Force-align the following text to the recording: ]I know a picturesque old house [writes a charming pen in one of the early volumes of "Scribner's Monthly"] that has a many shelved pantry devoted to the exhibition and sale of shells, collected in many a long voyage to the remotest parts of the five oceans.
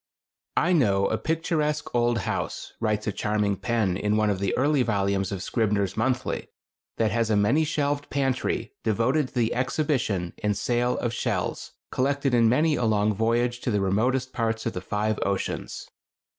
]I 0.57 0.73
know 0.73 1.05
a 1.05 1.17
picturesque 1.19 1.93
old 1.93 2.17
house 2.25 2.73
[writes 2.79 3.05
a 3.05 3.11
charming 3.11 3.55
pen 3.55 3.97
in 3.97 4.17
one 4.17 4.31
of 4.31 4.39
the 4.39 4.57
early 4.57 4.81
volumes 4.81 5.31
of 5.31 5.43
"Scribner's 5.43 5.95
Monthly"] 5.95 6.47
that 6.97 7.11
has 7.11 7.29
a 7.29 7.35
many 7.35 7.63
shelved 7.63 8.09
pantry 8.09 8.73
devoted 8.83 9.27
to 9.27 9.33
the 9.35 9.53
exhibition 9.53 10.33
and 10.43 10.57
sale 10.57 10.97
of 10.97 11.13
shells, 11.13 11.73
collected 11.91 12.33
in 12.33 12.49
many 12.49 12.73
a 12.75 12.85
long 12.85 13.13
voyage 13.13 13.59
to 13.61 13.69
the 13.69 13.79
remotest 13.79 14.33
parts 14.33 14.65
of 14.65 14.73
the 14.73 14.81
five 14.81 15.19
oceans. 15.21 15.87